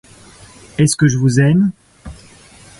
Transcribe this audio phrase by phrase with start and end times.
[0.79, 1.71] Est-ce que je vous aime?